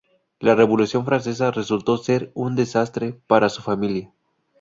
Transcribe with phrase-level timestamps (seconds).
[0.39, 4.11] La Revolución francesa resultó ser un desastre para su familia.